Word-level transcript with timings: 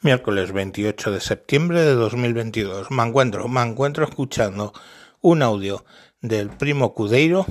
Miércoles 0.00 0.52
28 0.52 1.10
de 1.10 1.20
septiembre 1.20 1.80
de 1.82 1.94
2022. 1.94 2.92
Me 2.92 3.02
encuentro, 3.02 3.48
me 3.48 3.62
encuentro 3.62 4.04
escuchando 4.04 4.72
un 5.20 5.42
audio 5.42 5.84
del 6.20 6.50
primo 6.50 6.94
Cudeiro 6.94 7.44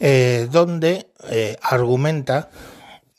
eh, 0.00 0.48
donde 0.50 1.12
eh, 1.30 1.56
argumenta 1.62 2.50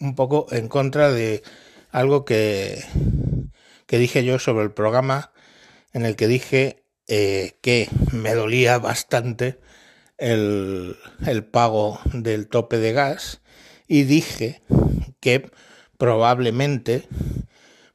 un 0.02 0.14
poco 0.14 0.48
en 0.52 0.68
contra 0.68 1.10
de 1.10 1.42
algo 1.90 2.26
que, 2.26 2.84
que 3.86 3.98
dije 3.98 4.26
yo 4.26 4.40
sobre 4.40 4.66
el 4.66 4.72
programa 4.72 5.32
en 5.94 6.06
el 6.06 6.18
que 6.18 6.28
dije 6.28 6.84
eh, 7.08 7.54
que 7.62 7.88
me 8.12 8.34
dolía 8.34 8.78
bastante 8.78 9.58
el, 10.18 10.98
el 11.26 11.46
pago 11.46 12.02
del 12.12 12.50
tope 12.50 12.78
de 12.78 12.92
gas 12.92 13.40
y 13.88 14.04
dije 14.04 14.64
que 15.22 15.50
probablemente 15.98 17.08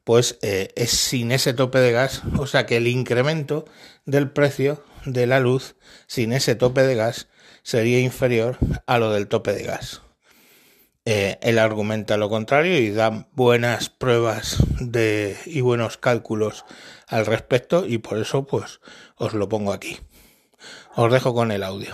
pues 0.05 0.39
eh, 0.43 0.69
es 0.77 0.91
sin 0.91 1.33
ese 1.33 1.55
tope 1.55 1.79
de 1.79 1.93
gas, 1.93 2.23
o 2.39 2.47
sea 2.47 2.67
que 2.67 2.77
el 2.77 2.87
incremento 2.87 3.65
del 4.05 4.31
precio 4.31 4.85
de 5.07 5.27
la 5.27 5.41
luz 5.41 5.77
sin 6.07 6.33
ese 6.33 6.55
tope 6.55 6.83
de 6.83 6.95
gas 6.95 7.29
sería 7.63 8.01
inferior 8.01 8.59
a 8.87 8.99
lo 8.99 9.11
del 9.11 9.29
tope 9.29 9.53
de 9.53 9.65
gas. 9.65 10.03
Eh, 11.07 11.39
él 11.43 11.59
argumenta 11.59 12.17
lo 12.17 12.31
contrario 12.31 12.79
y 12.79 12.91
da 12.91 13.29
buenas 13.33 13.91
pruebas 13.91 14.63
de, 14.81 15.37
y 15.45 15.61
buenos 15.61 15.99
cálculos 15.99 16.65
al 17.09 17.27
respecto 17.27 17.85
y 17.87 17.99
por 17.99 18.19
eso 18.19 18.47
pues 18.47 18.81
os 19.17 19.35
lo 19.35 19.49
pongo 19.49 19.73
aquí. 19.73 19.99
Os 20.97 21.13
dejo 21.13 21.35
con 21.35 21.51
el 21.51 21.63
audio. 21.63 21.93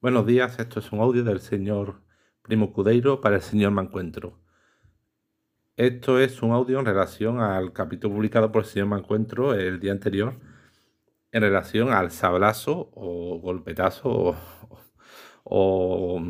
Buenos 0.00 0.24
días, 0.26 0.58
esto 0.58 0.80
es 0.80 0.90
un 0.92 1.00
audio 1.00 1.22
del 1.24 1.40
señor 1.40 2.00
Primo 2.40 2.72
Cudeiro 2.72 3.20
para 3.20 3.36
el 3.36 3.42
señor 3.42 3.72
Mancuentro. 3.72 4.38
Esto 5.80 6.20
es 6.20 6.42
un 6.42 6.52
audio 6.52 6.78
en 6.78 6.84
relación 6.84 7.40
al 7.40 7.72
capítulo 7.72 8.14
publicado 8.16 8.52
por 8.52 8.64
el 8.64 8.68
señor 8.68 8.88
Mancuentro 8.88 9.54
el 9.54 9.80
día 9.80 9.92
anterior, 9.92 10.34
en 11.32 11.40
relación 11.40 11.90
al 11.90 12.10
sablazo 12.10 12.90
o 12.94 13.38
golpetazo 13.40 14.36
o, 15.42 16.22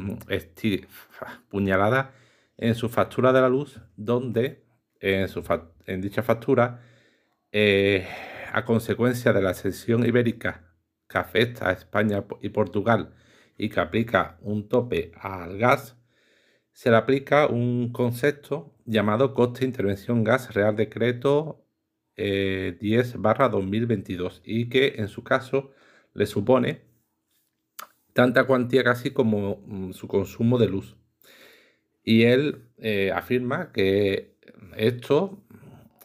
puñalada 1.48 2.14
en 2.58 2.77
su 2.77 2.89
factura 2.89 3.33
de 3.33 3.41
la 3.41 3.48
luz, 3.48 3.80
donde 3.97 4.62
en, 5.00 5.27
su 5.27 5.42
en 5.84 6.00
dicha 6.00 6.22
factura, 6.22 6.83
eh, 7.50 8.06
a 8.52 8.64
consecuencia 8.64 9.33
de 9.33 9.42
la 9.42 9.55
sesión 9.55 10.06
ibérica 10.06 10.77
que 11.08 11.19
afecta 11.19 11.70
a 11.70 11.72
España 11.72 12.22
y 12.41 12.50
Portugal 12.50 13.17
y 13.58 13.69
que 13.69 13.80
aplica 13.80 14.39
un 14.42 14.69
tope 14.69 15.11
al 15.20 15.58
gas, 15.58 15.99
se 16.81 16.91
le 16.91 16.97
aplica 16.97 17.47
un 17.47 17.92
concepto 17.92 18.73
llamado 18.86 19.34
coste 19.34 19.67
intervención 19.67 20.25
gas 20.25 20.55
Real 20.55 20.77
Decreto 20.77 21.67
10 22.17 22.17
eh, 22.17 23.12
barra 23.19 23.50
2022 23.50 24.41
y 24.47 24.70
que 24.70 24.95
en 24.97 25.08
su 25.08 25.23
caso 25.23 25.73
le 26.14 26.25
supone 26.25 26.81
tanta 28.14 28.45
cuantía 28.45 28.83
casi 28.83 29.11
como 29.11 29.62
mm, 29.67 29.92
su 29.92 30.08
consumo 30.08 30.56
de 30.56 30.69
luz. 30.69 30.97
Y 32.03 32.23
él 32.23 32.70
eh, 32.78 33.12
afirma 33.14 33.73
que 33.73 34.39
esto 34.75 35.45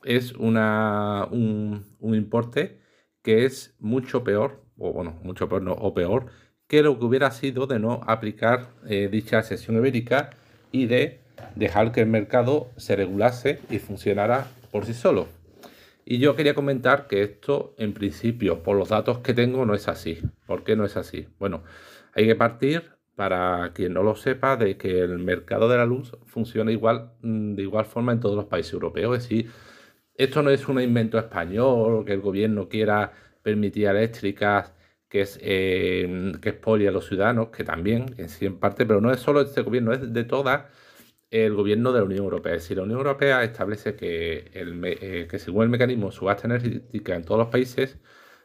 es 0.03 0.33
una, 0.33 1.25
un, 1.31 1.85
importe 2.01 2.81
que 3.21 3.45
es 3.45 3.77
mucho 3.79 4.25
peor, 4.25 4.61
o 4.77 4.91
bueno, 4.91 5.17
mucho 5.23 5.47
peor, 5.47 5.63
o 5.69 5.93
peor, 5.93 6.25
que 6.67 6.83
lo 6.83 6.99
que 6.99 7.05
hubiera 7.05 7.31
sido 7.31 7.65
de 7.65 7.79
no 7.79 8.01
aplicar 8.05 8.73
eh, 8.89 9.07
dicha 9.09 9.41
sesión 9.41 9.77
ibérica 9.77 10.31
y 10.71 10.85
de 10.87 11.19
dejar 11.55 11.91
que 11.91 12.01
el 12.01 12.07
mercado 12.07 12.69
se 12.77 12.95
regulase 12.95 13.59
y 13.69 13.79
funcionara 13.79 14.47
por 14.71 14.85
sí 14.85 14.93
solo. 14.93 15.27
Y 16.05 16.19
yo 16.19 16.35
quería 16.35 16.53
comentar 16.53 17.07
que 17.07 17.23
esto, 17.23 17.73
en 17.77 17.93
principio, 17.93 18.61
por 18.61 18.77
los 18.77 18.89
datos 18.89 19.19
que 19.19 19.33
tengo, 19.33 19.65
no 19.65 19.73
es 19.73 19.87
así. 19.87 20.19
¿Por 20.45 20.63
qué 20.63 20.75
no 20.75 20.85
es 20.85 20.97
así? 20.97 21.27
Bueno, 21.39 21.63
hay 22.13 22.27
que 22.27 22.35
partir, 22.35 22.91
para 23.15 23.71
quien 23.73 23.93
no 23.93 24.03
lo 24.03 24.15
sepa, 24.15 24.55
de 24.55 24.77
que 24.77 24.99
el 24.99 25.17
mercado 25.17 25.67
de 25.67 25.77
la 25.77 25.85
luz 25.85 26.15
funciona 26.25 26.71
igual, 26.71 27.13
mm, 27.21 27.55
de 27.55 27.63
igual 27.63 27.85
forma 27.85 28.11
en 28.11 28.19
todos 28.19 28.35
los 28.35 28.45
países 28.45 28.73
europeos. 28.73 29.17
Es 29.17 29.23
decir, 29.23 29.51
esto 30.13 30.43
no 30.43 30.51
es 30.51 30.67
un 30.67 30.79
invento 30.79 31.17
español, 31.17 32.05
que 32.05 32.13
el 32.13 32.21
gobierno 32.21 32.69
quiera 32.69 33.11
permitir 33.41 33.87
eléctricas 33.87 34.74
que 35.15 35.21
es 35.21 35.39
eh, 35.41 36.33
que 36.41 36.49
expolia 36.49 36.89
a 36.89 36.91
los 36.91 37.07
ciudadanos, 37.07 37.47
que 37.47 37.63
también, 37.63 38.15
en 38.17 38.27
sí 38.27 38.45
en 38.45 38.59
parte, 38.59 38.85
pero 38.85 38.99
no 38.99 39.13
es 39.13 39.21
solo 39.21 39.39
este 39.39 39.61
gobierno, 39.61 39.93
es 39.93 40.11
de 40.13 40.25
toda 40.25 40.67
el 41.31 41.53
gobierno 41.53 41.93
de 41.93 41.99
la 41.99 42.05
Unión 42.05 42.25
Europea. 42.25 42.53
Es 42.53 42.63
decir, 42.63 42.75
la 42.75 42.83
Unión 42.83 42.97
Europea 42.97 43.41
establece 43.45 43.95
que, 43.95 44.51
el, 44.53 44.81
eh, 44.83 45.27
que 45.31 45.39
según 45.39 45.63
el 45.63 45.69
mecanismo 45.69 46.07
de 46.07 46.11
subasta 46.11 46.47
energética 46.47 47.15
en 47.15 47.23
todos 47.23 47.39
los 47.39 47.47
países, 47.47 47.97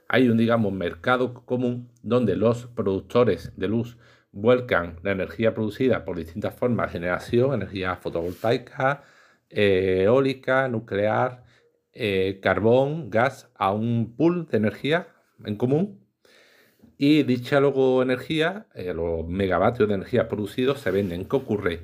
hay 0.06 0.28
un, 0.28 0.38
digamos, 0.38 0.72
mercado 0.72 1.34
común 1.44 1.90
donde 2.04 2.36
los 2.36 2.66
productores 2.68 3.52
de 3.56 3.66
luz 3.66 3.98
vuelcan 4.30 5.00
la 5.02 5.10
energía 5.10 5.54
producida 5.54 6.04
por 6.04 6.18
distintas 6.18 6.54
formas 6.54 6.86
de 6.86 7.00
generación, 7.00 7.52
energía 7.54 7.96
fotovoltaica, 7.96 9.02
eh, 9.48 10.02
eólica, 10.04 10.68
nuclear, 10.68 11.42
carbón, 12.40 13.10
gas, 13.10 13.50
a 13.56 13.72
un 13.72 14.14
pool 14.16 14.46
de 14.46 14.58
energía 14.58 15.08
en 15.44 15.56
común 15.56 15.99
y 17.02 17.22
dicha 17.22 17.60
luego 17.60 18.02
energía, 18.02 18.66
eh, 18.74 18.92
los 18.92 19.26
megavatios 19.26 19.88
de 19.88 19.94
energía 19.94 20.28
producidos 20.28 20.80
se 20.80 20.90
venden. 20.90 21.24
¿Qué 21.24 21.36
ocurre? 21.36 21.80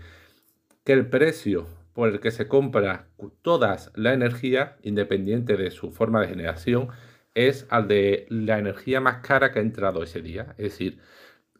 Que 0.84 0.92
el 0.92 1.08
precio 1.08 1.66
por 1.94 2.10
el 2.10 2.20
que 2.20 2.30
se 2.30 2.48
compra 2.48 3.08
toda 3.40 3.78
la 3.94 4.12
energía, 4.12 4.76
independiente 4.82 5.56
de 5.56 5.70
su 5.70 5.90
forma 5.90 6.20
de 6.20 6.28
generación, 6.28 6.88
es 7.34 7.66
al 7.70 7.88
de 7.88 8.26
la 8.28 8.58
energía 8.58 9.00
más 9.00 9.26
cara 9.26 9.52
que 9.52 9.58
ha 9.58 9.62
entrado 9.62 10.02
ese 10.02 10.20
día. 10.20 10.54
Es 10.58 10.72
decir, 10.72 10.98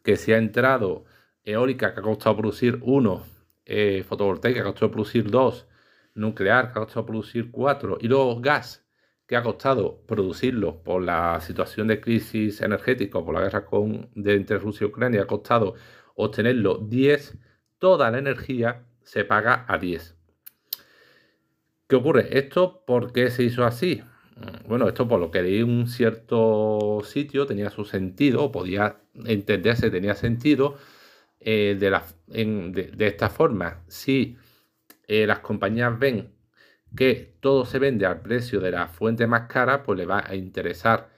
que 0.03 0.17
si 0.17 0.35
ha 0.35 0.37
entrado 0.37 1.07
eólica 1.43 1.95
que 1.95 2.01
ha 2.01 2.03
costado 2.03 2.37
producir 2.37 2.79
uno, 2.83 3.25
eh, 3.65 4.05
fotovoltaica 4.07 4.57
que 4.57 4.69
ha 4.69 4.73
costado 4.73 4.93
producir 4.93 5.31
dos, 5.31 5.67
nuclear 6.15 6.73
que 6.73 6.79
ha 6.79 6.83
costado 6.83 7.07
producir 7.07 7.51
cuatro, 7.51 7.97
y 8.03 8.09
luego 8.09 8.39
gas 8.39 8.86
que 9.27 9.37
ha 9.37 9.43
costado 9.43 10.03
producirlo 10.07 10.83
por 10.83 11.03
la 11.03 11.41
situación 11.41 11.89
de 11.89 12.01
crisis 12.01 12.61
energética, 12.61 13.23
por 13.25 13.35
la 13.35 13.41
guerra 13.41 13.67
con, 13.67 14.09
de 14.15 14.35
entre 14.35 14.59
Rusia 14.59 14.85
y 14.85 14.89
Ucrania, 14.89 15.23
ha 15.23 15.27
costado 15.27 15.75
obtenerlo 16.15 16.79
10, 16.79 17.37
toda 17.79 18.11
la 18.11 18.19
energía 18.19 18.85
se 19.03 19.25
paga 19.25 19.65
a 19.69 19.79
10. 19.79 20.17
¿Qué 21.89 21.97
ocurre? 21.97 22.39
¿Esto 22.39 22.85
por 22.85 23.13
qué 23.13 23.31
se 23.31 23.45
hizo 23.45 23.65
así? 23.65 24.03
Mm, 24.37 24.69
bueno, 24.69 24.89
esto 24.89 25.09
por 25.09 25.21
lo 25.21 25.31
que 25.31 25.43
leí 25.43 25.63
un 25.63 25.87
cierto 25.87 27.01
sitio 27.05 27.47
tenía 27.47 27.71
su 27.71 27.85
sentido, 27.85 28.51
podía 28.53 29.01
entenderse, 29.25 29.91
tenía 29.91 30.15
sentido 30.15 30.77
eh, 31.41 31.77
de, 31.79 31.91
la, 31.91 32.05
de, 32.27 33.07
esta 33.07 33.29
forma. 33.31 33.85
Si 33.89 34.37
eh, 35.07 35.27
las 35.27 35.41
compañías 35.41 35.99
ven 35.99 36.36
que 36.95 37.37
todo 37.41 37.65
se 37.65 37.79
vende 37.79 38.07
al 38.07 38.21
precio 38.21 38.61
de 38.61 38.71
la 38.71 38.89
fuente 38.89 39.27
más 39.27 39.49
cara, 39.49 39.83
pues 39.83 39.99
le 39.99 40.07
va 40.07 40.25
a 40.27 40.35
interesar 40.35 41.09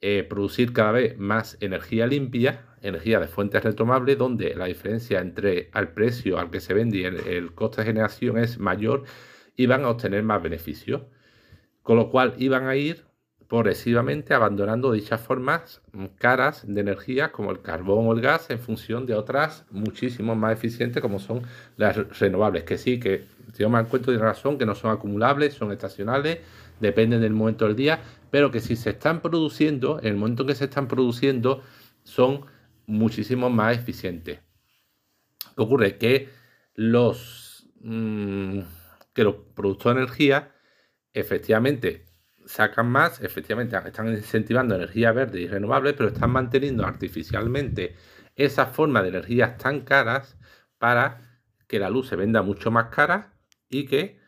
eh, 0.00 0.24
producir 0.28 0.72
cada 0.72 0.92
vez 0.92 1.18
más 1.18 1.56
energía 1.60 2.06
limpia, 2.06 2.66
energía 2.82 3.18
de 3.18 3.28
fuentes 3.28 3.64
retomables, 3.64 4.18
donde 4.18 4.54
la 4.54 4.66
diferencia 4.66 5.20
entre 5.20 5.70
el 5.74 5.88
precio 5.88 6.38
al 6.38 6.50
que 6.50 6.60
se 6.60 6.74
vende 6.74 6.98
y 6.98 7.04
el, 7.04 7.54
coste 7.54 7.80
de 7.80 7.86
generación 7.86 8.38
es 8.38 8.58
mayor 8.58 9.04
y 9.56 9.66
van 9.66 9.84
a 9.84 9.90
obtener 9.90 10.22
más 10.22 10.42
beneficios. 10.42 11.02
Con 11.82 11.96
lo 11.96 12.10
cual 12.10 12.34
iban 12.38 12.66
a 12.66 12.76
ir 12.76 13.06
progresivamente 13.48 14.34
abandonando 14.34 14.92
dichas 14.92 15.20
formas 15.20 15.80
caras 16.18 16.64
de 16.66 16.80
energía 16.80 17.32
como 17.32 17.50
el 17.50 17.62
carbón 17.62 18.06
o 18.08 18.12
el 18.12 18.20
gas 18.20 18.50
en 18.50 18.58
función 18.58 19.06
de 19.06 19.14
otras 19.14 19.64
muchísimo 19.70 20.34
más 20.34 20.52
eficientes 20.52 21.00
como 21.00 21.20
son 21.20 21.42
las 21.76 21.96
renovables, 22.18 22.64
que 22.64 22.76
sí, 22.76 22.98
que 22.98 23.24
si 23.52 23.62
yo 23.62 23.70
me 23.70 23.80
encuentro 23.80 24.12
de 24.12 24.18
razón, 24.18 24.58
que 24.58 24.66
no 24.66 24.74
son 24.74 24.90
acumulables, 24.90 25.54
son 25.54 25.72
estacionales, 25.72 26.40
dependen 26.80 27.20
del 27.20 27.32
momento 27.32 27.66
del 27.66 27.76
día, 27.76 28.00
pero 28.30 28.50
que 28.50 28.60
si 28.60 28.76
se 28.76 28.90
están 28.90 29.20
produciendo, 29.20 29.98
en 30.00 30.08
el 30.08 30.16
momento 30.16 30.42
en 30.42 30.48
que 30.48 30.54
se 30.54 30.64
están 30.64 30.88
produciendo, 30.88 31.62
son 32.02 32.44
muchísimo 32.86 33.50
más 33.50 33.76
eficientes. 33.76 34.40
¿Qué 35.56 35.62
ocurre? 35.62 35.98
Que 35.98 36.28
los, 36.74 37.68
mm, 37.80 38.60
que 39.12 39.24
los 39.24 39.36
productores 39.54 39.96
de 39.96 40.02
energía 40.02 40.52
efectivamente 41.12 42.04
sacan 42.44 42.88
más, 42.88 43.20
efectivamente 43.22 43.76
están 43.84 44.08
incentivando 44.08 44.74
energía 44.74 45.12
verde 45.12 45.40
y 45.40 45.48
renovable, 45.48 45.94
pero 45.94 46.10
están 46.10 46.30
manteniendo 46.30 46.84
artificialmente 46.86 47.96
esa 48.36 48.66
forma 48.66 49.02
de 49.02 49.08
energías 49.08 49.56
tan 49.56 49.80
caras 49.80 50.36
para 50.78 51.22
que 51.66 51.78
la 51.78 51.90
luz 51.90 52.08
se 52.08 52.16
venda 52.16 52.42
mucho 52.42 52.70
más 52.70 52.86
cara 52.86 53.35
y 53.68 53.86
que 53.86 54.18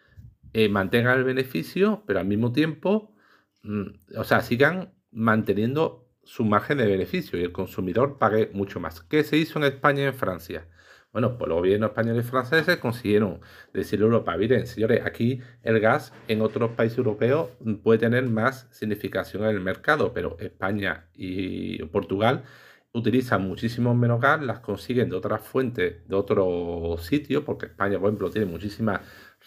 eh, 0.52 0.68
mantengan 0.68 1.18
el 1.18 1.24
beneficio, 1.24 2.02
pero 2.06 2.20
al 2.20 2.26
mismo 2.26 2.52
tiempo, 2.52 3.14
mm, 3.62 4.16
o 4.16 4.24
sea, 4.24 4.40
sigan 4.40 4.94
manteniendo 5.10 6.08
su 6.24 6.44
margen 6.44 6.78
de 6.78 6.86
beneficio 6.86 7.38
y 7.38 7.42
el 7.42 7.52
consumidor 7.52 8.18
pague 8.18 8.50
mucho 8.52 8.80
más. 8.80 9.00
¿Qué 9.02 9.24
se 9.24 9.36
hizo 9.36 9.58
en 9.58 9.64
España 9.64 10.02
y 10.02 10.06
en 10.06 10.14
Francia? 10.14 10.68
Bueno, 11.12 11.38
pues 11.38 11.48
los 11.48 11.58
gobiernos 11.58 11.90
españoles 11.90 12.26
y 12.26 12.28
franceses 12.28 12.76
consiguieron 12.76 13.40
decirle 13.72 14.04
a 14.04 14.08
Europa, 14.08 14.36
miren, 14.36 14.66
señores, 14.66 15.04
aquí 15.06 15.40
el 15.62 15.80
gas 15.80 16.12
en 16.28 16.42
otros 16.42 16.72
países 16.72 16.98
europeos 16.98 17.50
puede 17.82 17.98
tener 17.98 18.24
más 18.28 18.68
significación 18.70 19.44
en 19.44 19.50
el 19.50 19.60
mercado, 19.60 20.12
pero 20.12 20.36
España 20.38 21.08
y 21.14 21.82
Portugal 21.86 22.44
utilizan 22.92 23.42
muchísimo 23.42 23.94
menos 23.94 24.20
gas, 24.20 24.42
las 24.42 24.60
consiguen 24.60 25.08
de 25.08 25.16
otras 25.16 25.42
fuentes, 25.42 26.06
de 26.06 26.14
otros 26.14 27.02
sitios, 27.04 27.42
porque 27.44 27.66
España, 27.66 27.98
por 27.98 28.08
ejemplo, 28.08 28.30
tiene 28.30 28.46
muchísimas, 28.46 29.00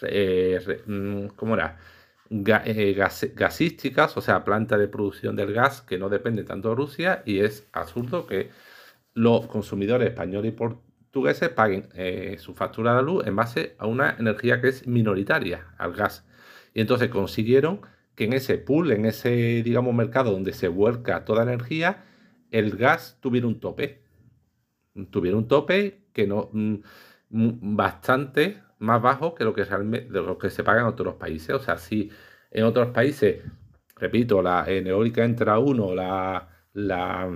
eh, 0.07 0.59
mm, 0.85 1.27
¿cómo 1.35 1.55
era? 1.55 1.77
Eh, 2.29 2.95
gasísticas, 3.35 4.15
o 4.15 4.21
sea, 4.21 4.45
plantas 4.45 4.79
de 4.79 4.87
producción 4.87 5.35
del 5.35 5.53
gas 5.53 5.81
que 5.81 5.97
no 5.97 6.07
depende 6.07 6.45
tanto 6.45 6.69
de 6.69 6.75
Rusia, 6.75 7.23
y 7.25 7.39
es 7.39 7.67
absurdo 7.73 8.25
que 8.25 8.49
los 9.13 9.47
consumidores 9.47 10.09
españoles 10.09 10.53
y 10.53 10.55
portugueses 10.55 11.49
paguen 11.49 11.89
eh, 11.93 12.37
su 12.39 12.53
factura 12.53 12.91
de 12.91 12.95
la 12.97 13.01
luz 13.01 13.27
en 13.27 13.35
base 13.35 13.75
a 13.79 13.85
una 13.87 14.15
energía 14.17 14.61
que 14.61 14.69
es 14.69 14.87
minoritaria, 14.87 15.67
al 15.77 15.93
gas. 15.93 16.25
Y 16.73 16.79
entonces 16.81 17.09
consiguieron 17.09 17.81
que 18.15 18.25
en 18.25 18.33
ese 18.33 18.57
pool, 18.57 18.91
en 18.91 19.05
ese, 19.05 19.61
digamos, 19.63 19.93
mercado 19.93 20.31
donde 20.31 20.53
se 20.53 20.69
vuelca 20.69 21.25
toda 21.25 21.43
energía, 21.43 22.05
el 22.51 22.77
gas 22.77 23.17
tuviera 23.19 23.47
un 23.47 23.59
tope. 23.59 24.03
Tuviera 25.09 25.37
un 25.37 25.47
tope 25.47 26.05
que 26.13 26.27
no 26.27 26.49
mm, 26.53 26.75
mm, 27.29 27.75
bastante 27.75 28.61
más 28.81 29.01
bajo 29.01 29.35
que 29.35 29.43
lo 29.43 29.53
que 29.53 29.63
realmente 29.65 30.09
lo 30.11 30.37
que 30.37 30.49
se 30.49 30.63
paga 30.63 30.81
en 30.81 30.87
otros 30.87 31.15
países. 31.15 31.55
O 31.55 31.59
sea, 31.59 31.77
si 31.77 32.11
en 32.51 32.65
otros 32.65 32.89
países, 32.89 33.43
repito, 33.95 34.41
la 34.41 34.65
eólica 34.67 35.23
entra 35.23 35.59
1, 35.59 35.95
la, 35.95 36.49
la 36.73 37.29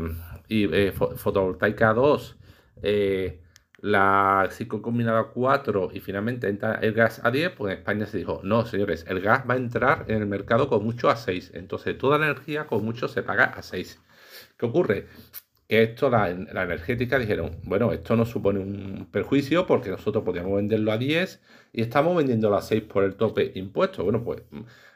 y, 0.48 0.66
eh, 0.74 0.92
fotovoltaica 0.92 1.94
2, 1.94 2.38
eh, 2.84 3.42
la 3.80 4.48
ciclo 4.52 4.82
combinada 4.82 5.26
4 5.34 5.90
y 5.94 6.00
finalmente 6.00 6.48
entra 6.50 6.76
el 6.76 6.94
gas 6.94 7.22
a 7.24 7.32
10, 7.32 7.52
pues 7.52 7.74
en 7.74 7.80
España 7.80 8.06
se 8.08 8.18
dijo, 8.18 8.42
no, 8.44 8.66
señores, 8.66 9.06
el 9.08 9.22
gas 9.22 9.44
va 9.50 9.54
a 9.56 9.58
entrar 9.58 10.06
en 10.08 10.22
el 10.22 10.28
mercado 10.28 10.68
con 10.70 10.84
mucho 10.84 11.10
a 11.10 11.16
6. 11.16 11.52
Entonces 11.54 11.98
toda 11.98 12.18
la 12.18 12.26
energía 12.28 12.66
con 12.68 12.84
mucho 12.84 13.08
se 13.08 13.24
paga 13.24 13.46
a 13.46 13.62
6. 13.62 14.02
¿Qué 14.58 14.66
ocurre? 14.66 15.08
Que 15.68 15.84
esto, 15.84 16.10
la, 16.10 16.30
la, 16.30 16.64
energética 16.64 17.18
dijeron, 17.18 17.58
bueno, 17.64 17.92
esto 17.92 18.16
no 18.16 18.26
supone 18.26 18.60
un 18.60 19.08
perjuicio 19.12 19.66
porque 19.66 19.90
nosotros 19.90 20.24
podíamos 20.24 20.56
venderlo 20.58 20.92
a 20.92 20.98
10 20.98 21.42
y 21.74 21.82
estamos 21.82 22.16
vendiéndolo 22.16 22.56
a 22.56 22.62
6 22.62 22.84
por 22.84 23.04
el 23.04 23.16
tope 23.16 23.52
impuesto. 23.56 24.04
Bueno, 24.04 24.24
pues 24.24 24.44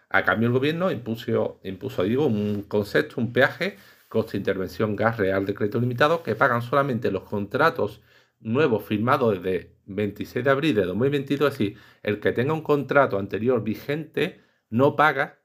a 0.10 0.24
cambio 0.24 0.48
el 0.48 0.54
gobierno 0.54 0.92
impuso, 0.92 1.60
impuso 1.63 2.04
digo, 2.04 2.25
un 2.27 2.63
concepto, 2.63 3.21
un 3.21 3.31
peaje, 3.33 3.77
coste 4.10 4.38
intervención 4.38 4.95
gas 4.95 5.18
real 5.18 5.45
de 5.45 5.54
crédito 5.54 5.80
limitado, 5.80 6.24
que 6.24 6.36
pagan 6.36 6.62
solamente 6.62 7.12
los 7.12 7.24
contratos 7.24 8.01
nuevos 8.39 8.83
firmados 8.83 9.42
desde 9.42 9.75
26 9.86 10.45
de 10.45 10.51
abril 10.51 10.75
de 10.75 10.86
2022. 10.86 11.51
Es 11.51 11.57
decir, 11.60 11.77
el 12.04 12.19
que 12.19 12.31
tenga 12.31 12.54
un 12.54 12.62
contrato 12.62 13.19
anterior 13.19 13.63
vigente 13.63 14.42
no 14.69 14.95
paga 14.95 15.39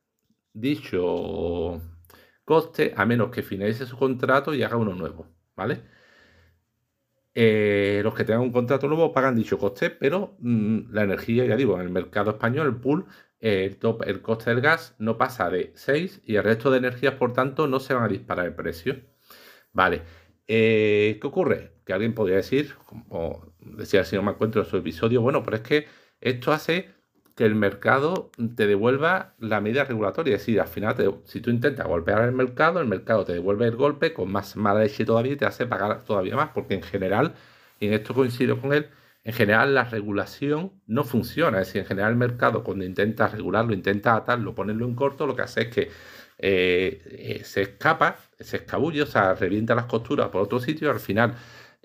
dicho 0.52 1.80
coste 2.44 2.94
a 2.96 3.06
menos 3.06 3.31
que 3.31 3.43
finalice 3.43 3.87
su 3.87 3.96
contrato 3.96 4.55
y 4.55 4.62
haga 4.62 4.76
uno 4.76 4.94
nuevo, 4.94 5.26
¿vale? 5.56 5.82
Eh, 7.37 8.00
los 8.05 8.14
que 8.14 8.25
tengan 8.25 8.43
un 8.43 8.52
contrato 8.52 8.87
nuevo 8.87 9.12
pagan 9.12 9.35
dicho 9.35 9.58
coste, 9.58 9.91
pero 9.91 10.37
mm, 10.38 10.93
la 10.93 11.02
energía, 11.02 11.44
ya 11.46 11.56
digo, 11.56 11.75
en 11.75 11.82
el 11.82 11.91
mercado 11.91 12.32
español, 12.32 12.69
el 12.69 12.76
pool, 12.76 13.06
el, 13.41 13.76
top, 13.76 14.02
el 14.06 14.23
coste 14.23 14.50
del 14.50 14.61
gas 14.61 14.94
no 14.99 15.19
pasa 15.19 15.50
de 15.50 15.73
6 15.75 16.23
y 16.25 16.37
el 16.37 16.44
resto 16.44 16.70
de 16.70 16.79
energías, 16.79 17.14
por 17.14 17.32
tanto, 17.32 17.67
no 17.67 17.81
se 17.81 17.94
van 17.94 18.05
a 18.05 18.08
disparar 18.08 18.46
el 18.46 18.55
precio. 18.55 18.96
Vale, 19.73 20.02
eh, 20.46 21.19
¿qué 21.20 21.26
ocurre? 21.26 21.73
Que 21.85 21.93
alguien 21.93 22.14
podría 22.14 22.37
decir, 22.37 22.75
como 22.87 23.55
decía 23.61 24.00
el 24.00 24.06
señor 24.06 24.25
me 24.25 24.32
encuentro 24.32 24.62
en 24.62 24.69
su 24.69 24.76
episodio, 24.76 25.20
bueno, 25.23 25.43
pero 25.43 25.56
es 25.56 25.62
que 25.62 25.87
esto 26.20 26.52
hace 26.52 26.91
que 27.34 27.44
el 27.44 27.54
mercado 27.54 28.31
te 28.56 28.66
devuelva 28.66 29.34
la 29.38 29.60
medida 29.60 29.84
regulatoria. 29.84 30.36
Es 30.36 30.42
decir, 30.42 30.60
al 30.60 30.69
final, 30.69 30.94
si 31.25 31.40
tú 31.40 31.50
intentas 31.50 31.86
golpear 31.86 32.22
el 32.22 32.32
mercado, 32.32 32.81
el 32.81 32.86
mercado 32.86 33.25
te 33.25 33.32
devuelve 33.32 33.66
el 33.66 33.76
golpe 33.76 34.12
con 34.12 34.31
más 34.31 34.56
mala 34.56 34.81
leche 34.81 35.04
todavía 35.04 35.32
y 35.32 35.36
te 35.36 35.46
hace 35.46 35.66
pagar 35.66 36.04
todavía 36.04 36.36
más, 36.36 36.50
porque 36.54 36.75
en 36.75 36.82
general, 36.82 37.34
y 37.81 37.86
en 37.88 37.94
esto 37.94 38.14
coincido 38.14 38.60
con 38.60 38.72
él, 38.72 38.88
en 39.25 39.32
general 39.32 39.75
la 39.75 39.84
regulación 39.84 40.72
no 40.86 41.02
funciona. 41.04 41.60
Es 41.60 41.69
decir, 41.69 41.81
en 41.82 41.88
general 41.88 42.12
el 42.12 42.19
mercado 42.19 42.62
cuando 42.62 42.84
intentas 42.84 43.32
regularlo, 43.32 43.75
intentas 43.75 44.19
atarlo, 44.19 44.54
ponerlo 44.54 44.86
en 44.86 44.94
corto, 44.94 45.26
lo 45.26 45.34
que 45.34 45.42
hace 45.42 45.62
es 45.62 45.69
que 45.69 45.90
eh, 46.38 47.02
eh, 47.38 47.44
se 47.44 47.62
escapa, 47.62 48.19
se 48.38 48.58
escabulle, 48.58 49.02
o 49.02 49.06
sea, 49.06 49.34
revienta 49.34 49.75
las 49.75 49.86
costuras 49.86 50.28
por 50.28 50.42
otro 50.42 50.60
sitio, 50.60 50.90
al 50.90 51.00
final 51.00 51.34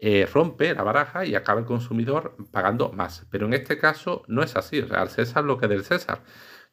eh, 0.01 0.25
rompe 0.31 0.73
la 0.73 0.83
baraja 0.83 1.25
y 1.25 1.35
acaba 1.35 1.59
el 1.59 1.65
consumidor 1.65 2.35
pagando 2.51 2.91
más. 2.93 3.25
Pero 3.29 3.47
en 3.47 3.53
este 3.53 3.77
caso 3.77 4.23
no 4.27 4.43
es 4.43 4.55
así, 4.55 4.79
o 4.79 4.87
sea, 4.87 5.01
al 5.01 5.09
César 5.09 5.43
lo 5.43 5.57
que 5.57 5.67
del 5.67 5.83
César. 5.83 6.23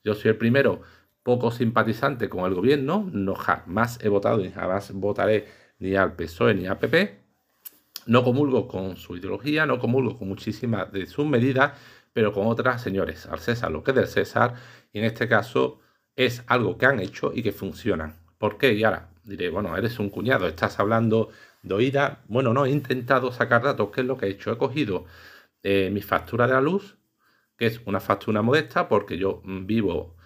Yo 0.05 0.14
soy 0.14 0.31
el 0.31 0.37
primero 0.37 0.82
poco 1.25 1.50
simpatizante 1.50 2.28
con 2.28 2.44
el 2.44 2.55
gobierno, 2.55 3.08
no 3.12 3.34
jamás 3.34 3.99
he 4.05 4.08
votado 4.08 4.38
ni 4.38 4.52
jamás 4.52 4.93
votaré 4.93 5.49
ni 5.81 5.96
al 5.96 6.14
PSOE 6.14 6.55
ni 6.55 6.67
al 6.67 6.78
PP. 6.78 7.19
No 8.06 8.23
comulgo 8.23 8.69
con 8.69 8.96
su 8.96 9.17
ideología, 9.17 9.67
no 9.67 9.81
comulgo 9.81 10.17
con 10.17 10.28
muchísimas 10.28 10.93
de 10.93 11.06
sus 11.06 11.26
medidas, 11.26 11.73
pero 12.12 12.32
con 12.32 12.46
otras, 12.46 12.81
señores, 12.81 13.26
al 13.26 13.40
César 13.40 13.73
lo 13.73 13.82
que 13.82 13.90
es 13.90 13.96
del 13.96 14.06
César, 14.06 14.55
y 14.93 15.00
en 15.00 15.05
este 15.05 15.28
caso 15.28 15.81
es 16.14 16.44
algo 16.46 16.78
que 16.78 16.87
han 16.87 17.00
hecho 17.00 17.32
y 17.34 17.43
que 17.43 17.50
funcionan. 17.50 18.14
¿Por 18.38 18.56
qué? 18.56 18.75
Y 18.75 18.84
ahora 18.84 19.08
diré, 19.25 19.50
bueno, 19.50 19.76
eres 19.76 19.99
un 19.99 20.11
cuñado, 20.11 20.46
estás 20.46 20.78
hablando 20.78 21.31
de. 21.66 22.16
Bueno, 22.28 22.52
no, 22.52 22.66
he 22.66 22.70
intentado 22.70 23.32
sacar 23.32 23.62
datos. 23.62 23.90
¿Qué 23.90 24.00
es 24.02 24.06
lo 24.06 24.16
que 24.16 24.26
he 24.26 24.30
hecho? 24.30 24.52
He 24.52 24.58
cogido 24.58 25.06
eh, 25.62 25.90
mi 25.92 26.02
factura 26.02 26.46
de 26.46 26.54
la 26.54 26.60
luz, 26.60 26.96
que 27.56 27.66
es 27.66 27.80
una 27.86 28.00
factura 28.00 28.42
modesta, 28.42 28.88
porque 28.88 29.18
yo 29.18 29.42
mm, 29.44 29.66
vivo 29.66 30.16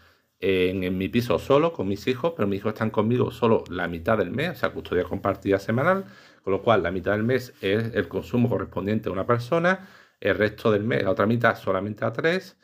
en, 0.41 0.97
mi 0.99 1.09
piso 1.09 1.39
solo 1.39 1.73
con 1.73 1.89
mis 1.89 2.07
hijos, 2.07 2.33
pero 2.37 2.49
mis 2.49 2.61
hijos 2.61 2.73
están 2.73 2.91
conmigo 2.91 3.31
solo 3.31 3.65
la 3.71 3.89
mitad 3.89 4.19
del 4.19 4.31
mes, 4.31 4.51
o 4.51 4.55
sea, 4.55 4.71
custodia 4.73 5.05
compartida 5.05 5.59
semanal, 5.59 6.07
con 6.43 6.53
lo 6.53 6.63
cual 6.63 6.83
la 6.83 6.91
mitad 6.91 7.13
del 7.13 7.25
mes 7.25 7.55
es 7.61 7.95
el 7.95 8.09
consumo 8.09 8.49
correspondiente 8.49 9.09
a 9.09 9.13
una 9.13 9.27
persona, 9.27 9.89
el 10.21 10.37
resto 10.37 10.73
del 10.73 10.85
mes, 10.85 11.03
la 11.05 11.11
otra 11.11 11.27
mitad 11.27 11.57
solamente 11.57 12.05
a 12.05 12.13
tres. 12.13 12.57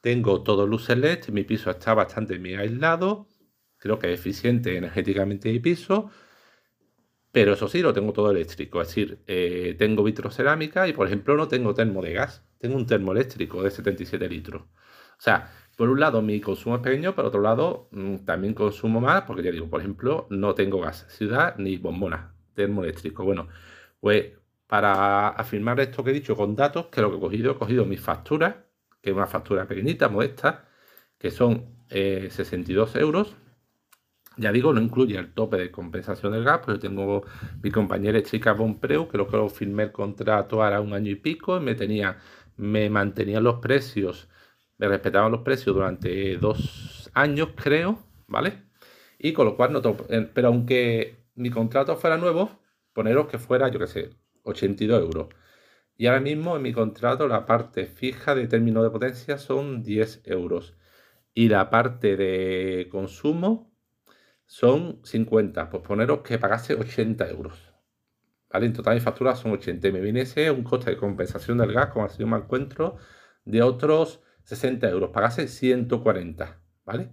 Tengo 0.00 0.42
todo 0.42 0.66
luces 0.66 0.98
LED, 0.98 1.28
mi 1.28 1.44
piso 1.44 1.70
está 1.70 1.94
bastante 1.94 2.38
bien 2.38 2.60
aislado, 2.60 3.28
creo 3.78 3.98
que 3.98 4.12
es 4.12 4.20
eficiente 4.20 4.76
energéticamente 4.76 5.50
mi 5.50 5.60
piso, 5.60 6.10
pero 7.36 7.52
eso 7.52 7.68
sí, 7.68 7.82
lo 7.82 7.92
tengo 7.92 8.14
todo 8.14 8.30
eléctrico, 8.30 8.80
es 8.80 8.88
decir, 8.88 9.18
eh, 9.26 9.76
tengo 9.78 10.02
vitrocerámica 10.02 10.88
y 10.88 10.94
por 10.94 11.06
ejemplo 11.06 11.36
no 11.36 11.46
tengo 11.48 11.74
termo 11.74 12.00
de 12.00 12.14
gas, 12.14 12.42
tengo 12.56 12.76
un 12.76 12.86
termo 12.86 13.12
eléctrico 13.12 13.62
de 13.62 13.70
77 13.70 14.26
litros. 14.26 14.62
O 14.62 14.66
sea, 15.18 15.52
por 15.76 15.90
un 15.90 16.00
lado 16.00 16.22
mi 16.22 16.40
consumo 16.40 16.76
es 16.76 16.80
pequeño, 16.80 17.14
por 17.14 17.26
otro 17.26 17.42
lado 17.42 17.88
mm, 17.90 18.24
también 18.24 18.54
consumo 18.54 19.02
más, 19.02 19.24
porque 19.24 19.42
ya 19.42 19.50
digo, 19.50 19.68
por 19.68 19.80
ejemplo, 19.80 20.26
no 20.30 20.54
tengo 20.54 20.80
gas 20.80 21.04
ciudad 21.10 21.56
ni 21.58 21.76
bombona, 21.76 22.32
termoeléctrico. 22.54 23.22
Bueno, 23.22 23.48
pues 24.00 24.32
para 24.66 25.28
afirmar 25.28 25.78
esto 25.80 26.02
que 26.02 26.12
he 26.12 26.14
dicho 26.14 26.36
con 26.36 26.56
datos, 26.56 26.86
que 26.86 27.02
lo 27.02 27.10
que 27.10 27.18
he 27.18 27.20
cogido, 27.20 27.52
he 27.52 27.56
cogido 27.58 27.84
mis 27.84 28.00
facturas, 28.00 28.56
que 29.02 29.10
es 29.10 29.16
una 29.16 29.26
factura 29.26 29.68
pequeñita, 29.68 30.08
modesta, 30.08 30.70
que 31.18 31.30
son 31.30 31.66
62 31.90 32.96
eh, 32.96 33.00
euros. 33.00 33.36
Ya 34.38 34.52
digo, 34.52 34.72
no 34.72 34.80
incluye 34.80 35.16
el 35.18 35.32
tope 35.32 35.56
de 35.56 35.70
compensación 35.70 36.32
del 36.32 36.44
gas, 36.44 36.60
pero 36.64 36.78
tengo 36.78 37.24
mi 37.62 37.70
compañera 37.70 38.22
chica 38.22 38.52
Bonpreu, 38.52 39.08
que 39.08 39.18
que 39.18 39.36
lo 39.36 39.48
firmé 39.48 39.84
el 39.84 39.92
contrato 39.92 40.62
ahora 40.62 40.80
un 40.80 40.92
año 40.92 41.10
y 41.10 41.14
pico, 41.16 41.56
y 41.56 41.60
me 41.60 41.74
tenía, 41.74 42.18
me 42.56 42.90
mantenían 42.90 43.44
los 43.44 43.56
precios 43.60 44.28
me 44.78 44.88
respetaban 44.88 45.32
los 45.32 45.42
precios 45.42 45.74
durante 45.74 46.36
dos 46.38 47.10
años, 47.14 47.50
creo, 47.56 47.98
¿vale? 48.26 48.64
Y 49.18 49.32
con 49.32 49.46
lo 49.46 49.56
cual 49.56 49.72
no 49.72 49.80
eh, 50.10 50.30
Pero 50.34 50.48
aunque 50.48 51.26
mi 51.34 51.50
contrato 51.50 51.96
fuera 51.96 52.18
nuevo, 52.18 52.60
poneros 52.92 53.28
que 53.28 53.38
fuera, 53.38 53.68
yo 53.68 53.78
qué 53.78 53.86
sé, 53.86 54.10
82 54.42 55.00
euros. 55.02 55.28
Y 55.96 56.06
ahora 56.06 56.20
mismo 56.20 56.56
en 56.56 56.62
mi 56.62 56.72
contrato 56.72 57.28
la 57.28 57.46
parte 57.46 57.86
fija 57.86 58.34
de 58.34 58.48
término 58.48 58.82
de 58.82 58.90
potencia 58.90 59.38
son 59.38 59.82
10 59.82 60.22
euros. 60.26 60.74
Y 61.34 61.48
la 61.48 61.70
parte 61.70 62.16
de 62.16 62.88
consumo 62.90 63.72
son 64.46 65.00
50. 65.04 65.68
Pues 65.70 65.82
poneros 65.82 66.20
que 66.20 66.38
pagase 66.38 66.74
80 66.74 67.28
euros. 67.28 67.72
¿Vale? 68.50 68.66
En 68.66 68.72
total 68.72 68.94
mi 68.94 69.00
factura 69.00 69.34
son 69.36 69.52
80. 69.52 69.88
Y 69.88 69.92
me 69.92 70.00
viene 70.00 70.22
ese 70.22 70.50
un 70.50 70.62
coste 70.62 70.90
de 70.90 70.96
compensación 70.96 71.58
del 71.58 71.72
gas, 71.72 71.90
como 71.90 72.06
así 72.06 72.24
me 72.24 72.36
encuentro, 72.36 72.96
de 73.44 73.62
otros 73.62 74.20
60 74.46 74.88
euros, 74.88 75.10
pagase 75.10 75.48
140, 75.48 76.60
¿vale? 76.84 77.10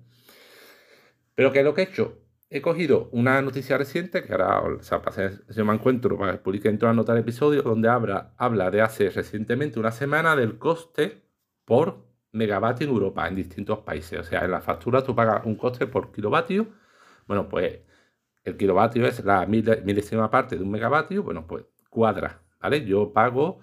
Pero 1.36 1.52
¿qué 1.52 1.60
es 1.60 1.66
lo 1.66 1.74
que 1.74 1.82
he 1.82 1.86
hecho? 1.86 2.20
He 2.50 2.62
cogido 2.62 3.10
una 3.12 3.42
noticia 3.42 3.78
reciente, 3.78 4.24
que 4.24 4.32
ahora 4.34 4.62
o 4.62 4.84
sea, 4.84 5.02
yo 5.50 5.66
me 5.66 5.74
encuentro, 5.74 6.18
para 6.18 6.44
publicar 6.44 6.72
dentro 6.72 6.88
de 6.88 6.94
la 6.94 6.98
nota 6.98 7.14
del 7.14 7.24
episodio, 7.24 7.64
donde 7.64 7.90
habla, 7.90 8.36
habla 8.38 8.70
de 8.70 8.82
hace 8.82 9.10
recientemente 9.10 9.80
una 9.80 9.92
semana 9.92 10.36
del 10.36 10.60
coste 10.60 11.24
por 11.66 12.06
megavatio 12.32 12.88
en 12.88 12.94
Europa, 12.94 13.28
en 13.28 13.36
distintos 13.36 13.80
países. 13.80 14.20
O 14.20 14.24
sea, 14.24 14.46
en 14.46 14.52
la 14.52 14.62
factura 14.62 15.04
tú 15.04 15.16
pagas 15.16 15.44
un 15.46 15.56
coste 15.56 15.88
por 15.88 16.12
kilovatio. 16.12 16.68
Bueno, 17.28 17.48
pues 17.48 17.80
el 18.44 18.58
kilovatio 18.58 19.06
es 19.06 19.24
la 19.24 19.46
milésima 19.46 20.30
parte 20.30 20.58
de 20.58 20.64
un 20.64 20.72
megavatio. 20.72 21.24
Bueno, 21.24 21.48
pues 21.48 21.66
cuadra, 21.90 22.42
¿vale? 22.60 22.86
Yo 22.86 23.14
pago 23.14 23.60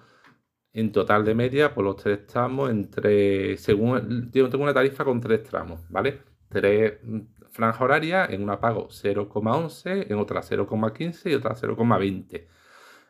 en 0.73 0.91
total 0.91 1.25
de 1.25 1.35
media, 1.35 1.73
por 1.73 1.83
los 1.83 1.97
tres 1.97 2.25
tramos, 2.27 2.69
entre, 2.69 3.57
según, 3.57 4.31
tengo 4.31 4.63
una 4.63 4.73
tarifa 4.73 5.03
con 5.03 5.19
tres 5.19 5.43
tramos, 5.43 5.81
¿vale? 5.89 6.21
Tres 6.49 6.99
franjas 7.51 7.81
horarias, 7.81 8.29
en 8.29 8.43
una 8.43 8.59
pago 8.59 8.87
0,11, 8.89 10.07
en 10.09 10.17
otra 10.17 10.41
0,15 10.41 11.31
y 11.31 11.35
otra 11.35 11.55
0,20. 11.55 12.47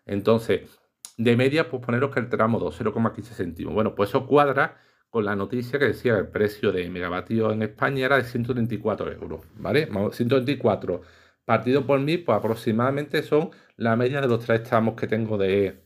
Entonces, 0.05 0.79
de 1.17 1.37
media, 1.37 1.69
pues 1.69 1.83
poneros 1.85 2.11
que 2.11 2.19
el 2.19 2.29
tramo 2.29 2.59
2, 2.59 2.81
0,15 2.81 3.35
céntimos. 3.35 3.73
Bueno, 3.73 3.93
pues 3.95 4.09
eso 4.09 4.25
cuadra 4.25 4.77
con 5.11 5.25
la 5.25 5.35
noticia 5.35 5.77
que 5.77 5.85
decía 5.85 6.13
que 6.13 6.21
el 6.21 6.27
precio 6.29 6.71
de 6.71 6.89
megavatio 6.89 7.51
en 7.51 7.61
España 7.61 8.07
era 8.07 8.17
de 8.17 8.23
134 8.23 9.11
euros, 9.11 9.41
¿vale? 9.57 9.87
124 10.11 11.01
partido 11.45 11.85
por 11.85 11.99
mí, 11.99 12.17
pues 12.17 12.37
aproximadamente 12.37 13.23
son 13.23 13.51
la 13.75 13.95
media 13.95 14.21
de 14.21 14.27
los 14.27 14.43
tres 14.45 14.63
tramos 14.63 14.95
que 14.95 15.07
tengo 15.07 15.37
de, 15.37 15.83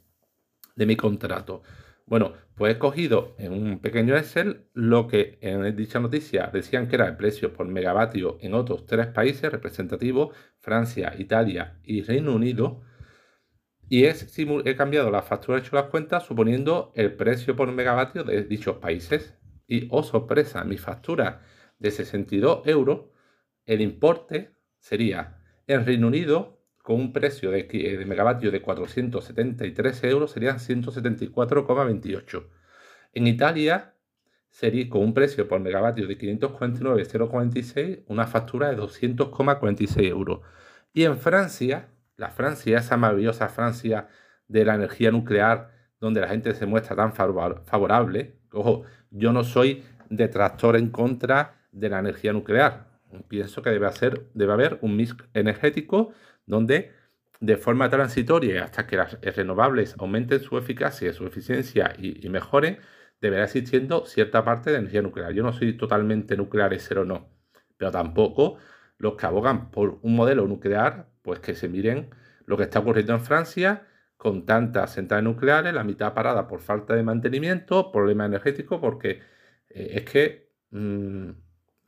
de 0.75 0.86
mi 0.86 0.96
contrato. 0.96 1.63
Bueno, 2.05 2.34
pues 2.55 2.75
he 2.75 2.79
cogido 2.79 3.36
en 3.39 3.51
un 3.51 3.79
pequeño 3.79 4.15
Excel 4.15 4.67
lo 4.74 5.08
que 5.08 5.39
en 5.41 5.75
dicha 5.75 6.00
noticia 6.00 6.51
decían 6.53 6.88
que 6.88 6.96
era 6.98 7.08
el 7.08 7.17
precio 7.17 7.51
por 7.51 7.67
megavatio 7.67 8.38
en 8.41 8.53
otros 8.53 8.86
tres 8.86 9.08
países 9.08 9.51
representativos, 9.51 10.36
Francia, 10.60 11.15
Italia 11.17 11.79
y 11.84 12.03
Reino 12.03 12.36
Unido. 12.36 12.82
Y 13.88 14.06
es, 14.06 14.38
he 14.38 14.75
cambiado 14.75 15.12
la 15.12 15.22
factura, 15.22 15.58
he 15.58 15.62
hecho 15.62 15.75
las 15.75 15.89
cuentas 15.89 16.25
suponiendo 16.25 16.92
el 16.96 17.13
precio 17.13 17.56
por 17.56 17.72
megavatio 17.72 18.24
de 18.24 18.44
dichos 18.44 18.77
países. 18.77 19.36
Y, 19.68 19.88
oh 19.92 20.04
sorpresa, 20.04 20.63
mi 20.63 20.77
factura 20.77 21.42
de 21.80 21.92
62 21.92 22.68
euros, 22.68 23.06
el 23.65 23.82
importe 23.82 24.51
sería 24.80 25.39
en 25.68 25.86
Reino 25.86 26.08
Unido 26.08 26.56
con 26.86 27.00
un 27.00 27.13
precio 27.13 27.50
de, 27.51 27.63
de 27.63 28.06
megavatio 28.06 28.51
de 28.51 28.62
473 28.62 30.04
euros 30.04 30.32
serían 30.32 30.58
174,28. 30.58 32.48
En 33.13 33.25
Italia 33.25 33.96
sería 34.50 34.88
con 34.88 35.01
un 35.01 35.13
precio 35.13 35.48
por 35.48 35.60
megavatio 35.60 36.06
de 36.08 36.18
549,046 36.18 38.00
una 38.08 38.27
factura 38.27 38.70
de 38.70 38.77
200,46 38.77 40.04
euros. 40.04 40.42
Y 40.94 41.04
en 41.06 41.18
Francia, 41.18 41.89
la 42.17 42.29
Francia, 42.29 42.79
esa 42.79 42.98
maravillosa 42.98 43.50
Francia 43.50 44.07
de 44.48 44.65
la 44.65 44.75
energía 44.75 45.12
nuclear, 45.12 45.72
donde 46.00 46.22
la 46.22 46.27
gente 46.27 46.53
se 46.53 46.65
muestra 46.65 46.95
tan 46.95 47.13
favorable, 47.13 48.39
ojo, 48.51 48.84
yo 49.10 49.34
no 49.34 49.43
soy 49.43 49.84
detractor 50.10 50.75
en 50.75 50.89
contra 50.89 51.67
de 51.72 51.89
la 51.89 52.00
energía 52.00 52.34
nuclear. 52.34 52.88
Pienso 53.27 53.62
que 53.62 53.69
debe, 53.69 53.88
hacer, 53.88 54.27
debe 54.34 54.53
haber 54.53 54.79
un 54.81 54.95
mix 54.95 55.15
energético 55.34 56.12
donde 56.45 56.91
de 57.39 57.57
forma 57.57 57.89
transitoria 57.89 58.63
hasta 58.63 58.88
que 58.88 58.98
las 58.98 59.19
renovables 59.22 59.95
aumenten 60.00 60.39
su 60.39 60.57
eficacia, 60.57 61.13
su 61.13 61.25
eficiencia 61.25 61.93
y, 61.98 62.27
mejoren, 62.29 62.79
deberá 63.22 63.45
existiendo 63.45 64.05
cierta 64.05 64.43
parte 64.43 64.72
de 64.72 64.77
energía 64.77 65.01
nuclear. 65.01 65.34
Yo 65.34 65.43
no 65.43 65.53
soy 65.53 65.77
totalmente 65.77 66.38
nuclear, 66.38 66.77
cero 66.79 67.05
no, 67.05 67.29
pero 67.77 67.91
tampoco 67.91 68.57
los 68.98 69.15
que 69.15 69.25
abogan 69.25 69.72
por 69.72 70.00
un 70.01 70.15
modelo 70.15 70.48
nuclear, 70.48 71.10
pues 71.25 71.39
que 71.39 71.55
se 71.55 71.67
miren 71.67 72.12
lo 72.46 72.55
que 72.55 72.63
está 72.63 72.79
ocurriendo 72.79 73.13
en 73.13 73.22
Francia 73.22 73.88
con 74.15 74.46
tantas 74.46 74.94
centrales 74.94 75.25
nucleares, 75.25 75.74
la 75.74 75.84
mitad 75.84 76.13
parada 76.13 76.48
por 76.48 76.62
falta 76.62 76.96
de 76.96 77.03
mantenimiento, 77.03 77.91
problema 77.91 78.25
energético, 78.25 78.79
porque 78.79 79.22
eh, 79.70 79.91
es 79.96 80.05
que, 80.05 80.51
mm, 80.72 81.29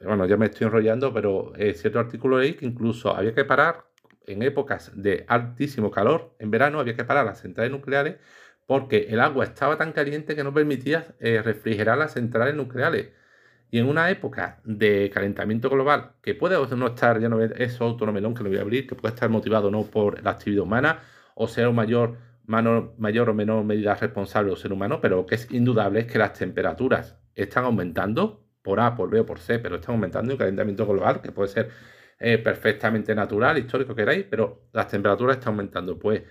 bueno, 0.03 0.25
ya 0.25 0.37
me 0.37 0.47
estoy 0.47 0.67
enrollando, 0.67 1.13
pero 1.13 1.53
es 1.55 1.79
cierto 1.81 1.99
artículo 1.99 2.37
ahí 2.37 2.55
que 2.55 2.65
incluso 2.65 3.15
había 3.15 3.33
que 3.33 3.45
parar 3.45 3.85
en 4.25 4.41
épocas 4.43 4.91
de 4.95 5.25
altísimo 5.27 5.91
calor, 5.91 6.35
en 6.39 6.51
verano 6.51 6.79
había 6.79 6.95
que 6.95 7.05
parar 7.05 7.25
las 7.25 7.39
centrales 7.39 7.71
nucleares 7.71 8.17
porque 8.65 9.07
el 9.09 9.21
agua 9.21 9.45
estaba 9.45 9.77
tan 9.77 9.93
caliente 9.93 10.35
que 10.35 10.43
no 10.43 10.53
permitía 10.53 11.15
eh, 11.19 11.41
refrigerar 11.41 11.97
las 11.97 12.13
centrales 12.13 12.55
nucleares. 12.55 13.09
Y 13.69 13.79
en 13.79 13.87
una 13.87 14.09
época 14.09 14.59
de 14.63 15.09
calentamiento 15.13 15.69
global, 15.69 16.13
que 16.21 16.35
puede 16.35 16.55
no 16.75 16.87
estar, 16.87 17.19
ya 17.19 17.29
no 17.29 17.41
es 17.41 17.81
otro 17.81 18.11
melón 18.13 18.33
que 18.33 18.43
lo 18.43 18.49
voy 18.49 18.57
a 18.59 18.61
abrir, 18.61 18.87
que 18.87 18.95
puede 18.95 19.13
estar 19.13 19.29
motivado 19.29 19.69
no 19.69 19.83
por 19.83 20.23
la 20.23 20.31
actividad 20.31 20.63
humana, 20.63 20.99
o 21.35 21.47
sea, 21.47 21.69
un 21.69 21.75
mayor, 21.75 22.17
mayor 22.45 23.29
o 23.29 23.33
menor 23.33 23.63
medida 23.65 23.95
responsable 23.95 24.49
del 24.51 24.57
ser 24.57 24.71
humano, 24.71 24.99
pero 25.01 25.17
lo 25.17 25.25
que 25.25 25.35
es 25.35 25.51
indudable 25.51 26.01
es 26.01 26.05
que 26.07 26.17
las 26.17 26.33
temperaturas 26.33 27.17
están 27.35 27.65
aumentando, 27.65 28.45
por 28.61 28.79
A, 28.79 28.95
por 28.95 29.09
B 29.09 29.19
o 29.19 29.25
por 29.25 29.39
C, 29.39 29.59
pero 29.59 29.75
están 29.75 29.95
aumentando 29.95 30.31
el 30.31 30.37
calentamiento 30.37 30.85
global, 30.85 31.21
que 31.21 31.31
puede 31.31 31.49
ser 31.49 31.69
perfectamente 32.43 33.13
natural, 33.13 33.57
histórico 33.57 33.93
queráis, 33.93 34.25
pero 34.29 34.69
las 34.73 34.87
temperaturas 34.87 35.37
están 35.37 35.53
aumentando. 35.53 35.99
Pues 35.99 36.23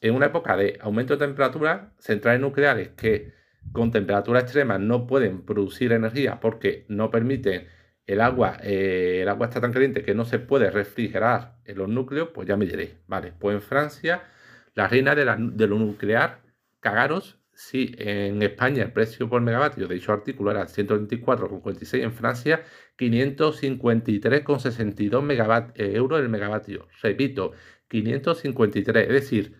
en 0.00 0.14
una 0.14 0.26
época 0.26 0.56
de 0.56 0.78
aumento 0.80 1.16
de 1.16 1.26
temperatura, 1.26 1.92
centrales 1.98 2.40
nucleares 2.40 2.90
que 2.90 3.32
con 3.72 3.90
temperaturas 3.90 4.44
extremas 4.44 4.80
no 4.80 5.06
pueden 5.06 5.42
producir 5.42 5.92
energía 5.92 6.40
porque 6.40 6.84
no 6.88 7.10
permiten 7.10 7.66
el 8.06 8.20
agua, 8.20 8.58
eh, 8.62 9.20
el 9.22 9.28
agua 9.28 9.48
está 9.48 9.60
tan 9.60 9.72
caliente 9.72 10.02
que 10.02 10.14
no 10.14 10.24
se 10.24 10.38
puede 10.38 10.70
refrigerar 10.70 11.58
en 11.64 11.78
los 11.78 11.88
núcleos, 11.88 12.30
pues 12.34 12.48
ya 12.48 12.56
me 12.56 12.66
diréis, 12.66 12.96
vale, 13.06 13.32
pues 13.38 13.54
en 13.54 13.62
Francia, 13.62 14.22
la 14.74 14.88
reina 14.88 15.14
de, 15.14 15.24
de 15.24 15.66
lo 15.66 15.78
nuclear, 15.78 16.40
cagaros 16.80 17.38
si 17.58 17.94
en 17.98 18.40
España 18.40 18.84
el 18.84 18.92
precio 18.92 19.28
por 19.28 19.42
megavatio 19.42 19.88
de 19.88 19.96
dicho 19.96 20.12
artículo 20.12 20.52
era 20.52 20.68
124,46, 20.68 22.04
en 22.04 22.12
Francia 22.12 22.62
553,62 22.96 25.72
eh, 25.74 25.96
euros 25.96 26.20
el 26.20 26.28
megavatio. 26.28 26.86
Repito, 27.02 27.50
553, 27.88 29.08
es 29.08 29.12
decir, 29.12 29.56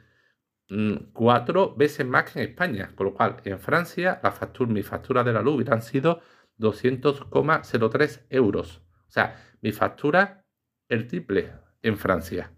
cuatro 1.12 1.74
veces 1.74 2.06
más 2.06 2.30
que 2.30 2.40
en 2.40 2.48
España. 2.50 2.92
Con 2.94 3.06
lo 3.06 3.14
cual, 3.14 3.36
en 3.44 3.58
Francia, 3.58 4.20
la 4.22 4.32
factura, 4.32 4.70
mi 4.70 4.82
factura 4.82 5.24
de 5.24 5.32
la 5.32 5.42
luz 5.42 5.56
hubieran 5.56 5.82
sido 5.82 6.20
200,03 6.58 8.26
euros. 8.30 8.82
O 9.08 9.10
sea, 9.10 9.36
mi 9.62 9.72
factura 9.72 10.44
el 10.88 11.06
triple 11.06 11.52
en 11.82 11.96
Francia. 11.96 12.52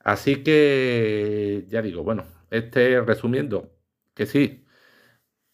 Así 0.00 0.42
que, 0.42 1.64
ya 1.68 1.82
digo, 1.82 2.02
bueno, 2.02 2.24
este 2.50 3.00
resumiendo, 3.02 3.72
que 4.14 4.26
sí, 4.26 4.64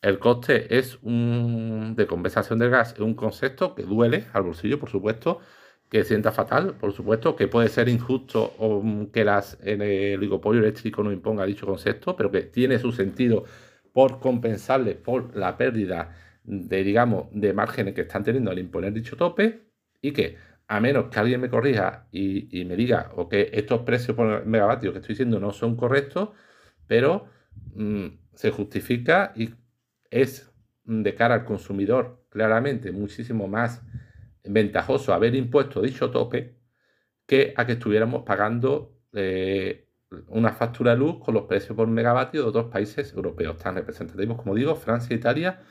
el 0.00 0.18
coste 0.18 0.78
es 0.78 0.98
un, 1.02 1.94
de 1.96 2.06
compensación 2.06 2.58
del 2.58 2.70
gas, 2.70 2.92
es 2.92 3.00
un 3.00 3.14
concepto 3.14 3.74
que 3.74 3.82
duele 3.82 4.26
al 4.32 4.42
bolsillo, 4.42 4.78
por 4.78 4.90
supuesto, 4.90 5.40
que 5.94 6.02
sienta 6.02 6.32
fatal, 6.32 6.74
por 6.74 6.92
supuesto, 6.92 7.36
que 7.36 7.46
puede 7.46 7.68
ser 7.68 7.88
injusto 7.88 8.52
que 9.12 9.24
las, 9.24 9.56
el 9.62 9.80
oligopolio 10.18 10.60
eléctrico 10.60 11.04
no 11.04 11.12
imponga 11.12 11.46
dicho 11.46 11.66
concepto, 11.66 12.16
pero 12.16 12.32
que 12.32 12.40
tiene 12.42 12.80
su 12.80 12.90
sentido 12.90 13.44
por 13.92 14.18
compensarle 14.18 14.96
por 14.96 15.36
la 15.36 15.56
pérdida 15.56 16.12
de, 16.42 16.82
digamos, 16.82 17.28
de 17.30 17.52
márgenes 17.52 17.94
que 17.94 18.00
están 18.00 18.24
teniendo 18.24 18.50
al 18.50 18.58
imponer 18.58 18.92
dicho 18.92 19.16
tope 19.16 19.68
y 20.02 20.10
que, 20.10 20.36
a 20.66 20.80
menos 20.80 21.10
que 21.10 21.20
alguien 21.20 21.40
me 21.40 21.48
corrija 21.48 22.08
y, 22.10 22.64
me 22.64 22.74
diga 22.74 23.12
o 23.14 23.28
que 23.28 23.50
estos 23.52 23.82
precios 23.82 24.16
por 24.16 24.44
megavatio 24.46 24.90
que 24.92 24.98
estoy 24.98 25.12
diciendo 25.12 25.38
no 25.38 25.52
son 25.52 25.76
correctos, 25.76 26.30
pero 26.88 27.28
mm, 27.76 28.06
se 28.34 28.50
justifica 28.50 29.32
y 29.36 29.50
es 30.10 30.50
de 30.82 31.14
cara 31.14 31.34
al 31.34 31.44
consumidor 31.44 32.26
claramente 32.30 32.90
muchísimo 32.90 33.46
más 33.46 33.80
ventajoso 34.44 35.12
haber 35.12 35.34
impuesto 35.34 35.80
dicho 35.80 36.10
tope 36.10 36.56
que 37.26 37.54
a 37.56 37.66
que 37.66 37.72
estuviéramos 37.72 38.22
pagando 38.24 38.98
eh, 39.12 39.88
una 40.28 40.52
factura 40.52 40.92
de 40.92 40.98
luz 40.98 41.18
con 41.24 41.34
los 41.34 41.44
precios 41.44 41.76
por 41.76 41.88
megavatio 41.88 42.42
de 42.42 42.48
otros 42.48 42.66
países 42.66 43.12
europeos 43.14 43.56
tan 43.58 43.74
representativos 43.76 44.36
como 44.36 44.54
digo, 44.54 44.76
Francia, 44.76 45.16
Italia 45.16 45.62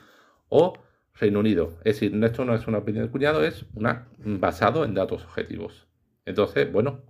o 0.48 0.74
Reino 1.14 1.40
Unido. 1.40 1.78
Es 1.84 2.00
decir, 2.00 2.24
esto 2.24 2.44
no 2.44 2.54
es 2.54 2.66
una 2.66 2.78
opinión 2.78 3.06
de 3.06 3.10
cuñado, 3.10 3.44
es 3.44 3.64
una 3.74 4.08
basado 4.18 4.84
en 4.84 4.94
datos 4.94 5.24
objetivos. 5.24 5.86
Entonces, 6.26 6.70
bueno, 6.72 7.02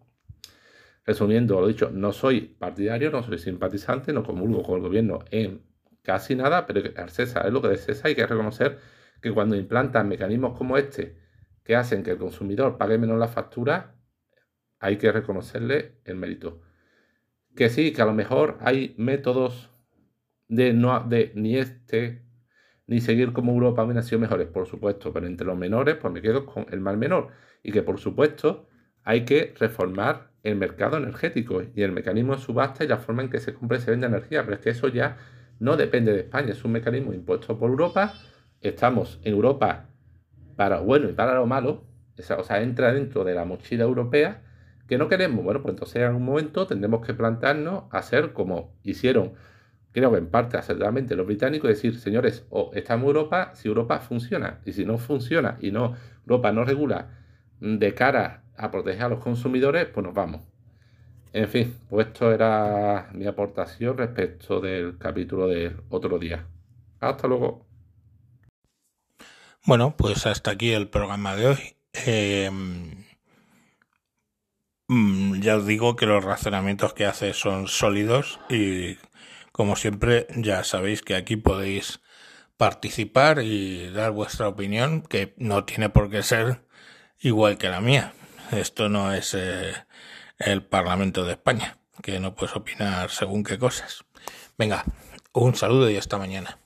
Resumiendo, 1.07 1.61
lo 1.61 1.69
dicho, 1.69 1.91
no 1.91 2.13
soy 2.13 2.41
partidario, 2.41 3.11
no 3.11 3.23
soy 3.23 3.39
simpatizante, 3.39 4.13
no 4.13 4.23
comulgo 4.23 4.63
con 4.63 4.77
el 4.77 4.83
gobierno 4.83 5.19
en 5.31 5.63
casi 6.03 6.35
nada, 6.35 6.67
pero 6.67 6.81
el 6.81 7.11
César 7.11 7.47
es 7.47 7.53
lo 7.53 7.61
que 7.61 7.69
de 7.69 7.77
César. 7.77 8.07
Hay 8.07 8.15
que 8.15 8.27
reconocer 8.27 8.79
que 9.21 9.31
cuando 9.31 9.55
implantan 9.55 10.09
mecanismos 10.09 10.57
como 10.57 10.79
este 10.79 11.19
que 11.65 11.77
hacen 11.77 12.03
que 12.03 12.13
el 12.13 12.19
consumidor 12.19 12.79
pague 12.79 12.99
menos 12.99 13.19
la 13.19 13.29
factura, 13.29 13.97
hay 14.79 14.99
que 14.99 15.11
reconocerle 15.11 15.97
el 16.05 16.17
mérito. 16.17 16.61
Que 17.57 17.71
sí, 17.71 17.93
que 17.93 18.03
a 18.03 18.07
lo 18.07 18.13
mejor 18.15 18.59
hay 18.61 18.95
métodos 18.99 19.71
de, 20.49 20.73
no, 20.75 21.01
de 21.01 21.33
ni 21.35 21.57
este 21.57 22.25
ni 22.87 23.01
seguir 23.01 23.33
como 23.33 23.53
Europa 23.53 23.83
hubiera 23.83 24.03
sido 24.03 24.19
mejores, 24.19 24.49
por 24.49 24.67
supuesto, 24.67 25.13
pero 25.13 25.27
entre 25.27 25.47
los 25.47 25.57
menores, 25.57 25.97
pues 25.97 26.13
me 26.13 26.21
quedo 26.21 26.45
con 26.45 26.67
el 26.71 26.81
mal 26.81 26.99
menor. 26.99 27.29
Y 27.63 27.73
que 27.73 27.83
por 27.83 27.99
supuesto 27.99 28.69
hay 29.05 29.25
que 29.25 29.55
reformar 29.59 30.33
el 30.43 30.57
mercado 30.57 30.99
energético 30.99 31.63
y 31.75 31.83
el 31.83 31.93
mecanismo 31.93 32.37
de 32.37 32.43
subasta 32.43 32.85
y 32.85 32.89
la 32.89 32.99
forma 32.99 33.23
en 33.23 33.31
que 33.31 33.41
se 33.41 33.55
compra 33.55 33.79
y 33.79 33.81
se 33.81 33.91
vende 33.91 34.07
energía. 34.07 34.43
Pero 34.45 34.57
es 34.57 34.61
que 34.61 34.71
eso 34.71 34.89
ya 34.89 35.17
no 35.61 35.77
depende 35.77 36.13
de 36.13 36.21
España, 36.21 36.53
es 36.53 36.65
un 36.65 36.73
mecanismo 36.73 37.15
impuesto 37.15 37.59
por 37.59 37.71
Europa. 37.71 38.13
Estamos 38.61 39.19
en 39.25 39.33
Europa 39.33 39.89
para 40.57 40.79
lo 40.79 40.85
bueno 40.85 41.09
y 41.09 41.13
para 41.13 41.35
lo 41.35 41.47
malo. 41.47 41.85
O 42.39 42.45
sea, 42.45 42.63
entra 42.63 42.93
dentro 42.93 43.25
de 43.25 43.35
la 43.35 43.45
mochila 43.45 43.85
europea 43.85 44.43
que 44.89 44.99
no 44.99 45.09
queremos. 45.09 45.45
Bueno, 45.45 45.63
pues 45.63 45.73
entonces 45.73 45.97
en 45.97 46.05
algún 46.05 46.25
momento 46.25 46.67
tendremos 46.67 47.05
que 47.05 47.15
plantarnos 47.15 47.85
a 47.91 47.99
hacer 47.99 48.33
como 48.33 48.75
hicieron 48.83 49.33
creo 49.95 50.11
que 50.11 50.19
en 50.19 50.27
parte 50.29 50.57
aceleradamente 50.57 51.15
los 51.15 51.27
británicos 51.27 51.69
decir, 51.69 51.99
señores, 51.99 52.45
o 52.51 52.73
estamos 52.75 53.05
en 53.05 53.09
Europa 53.17 53.53
si 53.55 53.69
Europa 53.69 54.01
funciona, 54.01 54.61
y 54.67 54.73
si 54.73 54.85
no 54.85 54.99
funciona 54.99 55.57
y 55.61 55.71
no 55.71 55.95
Europa 56.27 56.53
no 56.53 56.65
regula 56.65 57.11
de 57.61 57.95
cara 57.95 58.43
a 58.57 58.71
proteger 58.71 59.05
a 59.05 59.09
los 59.09 59.21
consumidores, 59.21 59.87
pues 59.87 60.05
nos 60.05 60.15
vamos. 60.15 60.43
En 61.33 61.49
fin, 61.49 61.75
pues 61.89 62.09
esto 62.09 62.33
era 62.33 63.09
mi 63.13 63.27
aportación 63.27 63.97
respecto 63.97 64.61
del 64.61 64.99
capítulo 64.99 65.49
del 65.49 65.77
otro 65.91 66.19
día. 66.19 66.47
Hasta 67.01 67.29
luego. 67.29 67.64
Bueno, 69.67 69.97
pues 69.97 70.27
hasta 70.27 70.51
aquí 70.51 70.73
el 70.73 70.89
programa 70.89 71.35
de 71.37 71.47
hoy. 71.47 71.77
Mm, 74.89 75.41
ya 75.41 75.57
os 75.57 75.67
digo 75.67 75.97
que 75.97 76.05
los 76.05 76.23
razonamientos 76.23 76.93
que 76.93 77.07
hace 77.07 77.33
son 77.33 77.69
sólidos 77.69 78.41
y 78.51 78.99
como 79.53 79.77
siempre 79.77 80.27
ya 80.37 80.65
sabéis 80.65 81.01
que 81.01 81.15
aquí 81.15 81.37
podéis 81.37 82.01
participar 82.59 83.41
y 83.43 83.89
dar 83.91 84.11
vuestra 84.13 84.49
opinión 84.49 85.03
que 85.03 85.35
no 85.39 85.65
tiene 85.65 85.89
por 85.89 86.11
qué 86.11 86.23
ser 86.23 86.67
igual 87.21 87.57
que 87.57 87.69
la 87.71 87.81
mía. 87.81 88.13
Esto 88.53 88.91
no 88.91 89.15
es 89.15 89.33
eh, 89.35 89.73
el 90.39 90.63
Parlamento 90.63 91.25
de 91.25 91.33
España, 91.33 91.79
que 92.03 92.21
no 92.21 92.35
puedes 92.35 92.55
opinar 92.57 93.11
según 93.11 93.45
qué 93.45 93.59
cosas. 93.59 94.05
Venga, 94.59 94.85
un 95.33 95.55
saludo 95.55 95.91
y 95.91 95.97
hasta 95.97 96.19
mañana. 96.19 96.59